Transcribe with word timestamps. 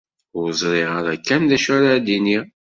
Ur 0.39 0.47
ẓriɣ 0.61 0.89
ara 0.99 1.13
kan 1.25 1.43
d 1.49 1.51
acu 1.55 1.69
ara 1.77 2.03
d-iniɣ. 2.05 2.45